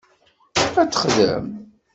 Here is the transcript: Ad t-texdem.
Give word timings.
Ad 0.63 0.69
t-texdem. 0.89 1.47